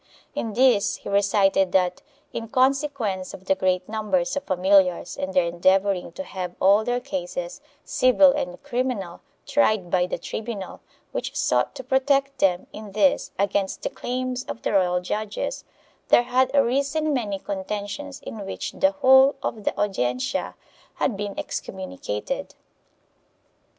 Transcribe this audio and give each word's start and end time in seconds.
In 0.33 0.53
this 0.53 0.95
he 0.95 1.09
recited 1.09 1.73
that, 1.73 2.01
in 2.33 2.47
con 2.47 2.73
sequence 2.73 3.35
of 3.35 3.45
the 3.45 3.53
great 3.53 3.87
numbers 3.87 4.35
of 4.35 4.41
familiars 4.45 5.15
and 5.15 5.31
their 5.31 5.45
endeavoring 5.45 6.11
to 6.13 6.23
have 6.23 6.55
all 6.59 6.83
their 6.83 6.99
cases, 6.99 7.61
civil 7.85 8.31
and 8.31 8.63
criminal, 8.63 9.21
tried 9.45 9.91
by 9.91 10.07
the 10.07 10.17
tribunal, 10.17 10.79
which 11.11 11.35
sought 11.35 11.75
to 11.75 11.83
protect 11.83 12.39
them 12.39 12.65
in 12.73 12.93
this 12.93 13.29
against 13.37 13.83
the 13.83 13.91
claims 13.91 14.43
of 14.45 14.63
the 14.63 14.73
royal 14.73 15.01
judges, 15.01 15.65
there 16.07 16.23
had 16.23 16.49
arisen 16.55 17.13
many 17.13 17.37
contentions 17.37 18.21
in 18.21 18.43
which 18.43 18.71
the 18.71 18.93
whole 18.93 19.35
of 19.43 19.65
the 19.65 19.77
Audiencia 19.79 20.55
had 20.95 21.15
been 21.15 21.37
excommunicated. 21.37 22.55